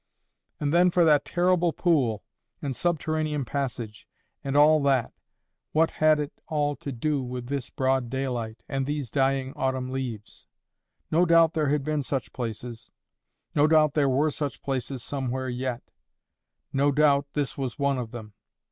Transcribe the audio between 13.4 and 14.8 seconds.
No doubt there were such